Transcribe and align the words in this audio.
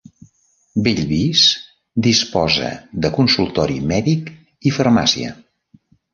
Bellvís 0.85 1.43
disposa 2.07 2.71
de 3.05 3.13
consultori 3.19 3.77
mèdic 3.93 4.35
i 4.71 4.75
farmàcia. 4.81 5.37